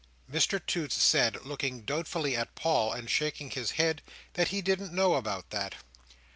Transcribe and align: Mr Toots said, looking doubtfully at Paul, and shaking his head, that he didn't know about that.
Mr 0.27 0.59
Toots 0.65 0.95
said, 0.99 1.45
looking 1.45 1.81
doubtfully 1.81 2.35
at 2.35 2.55
Paul, 2.55 2.91
and 2.91 3.07
shaking 3.07 3.51
his 3.51 3.73
head, 3.73 4.01
that 4.33 4.47
he 4.47 4.59
didn't 4.59 4.91
know 4.91 5.13
about 5.13 5.51
that. 5.51 5.75